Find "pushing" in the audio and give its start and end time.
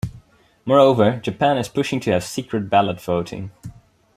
1.69-1.99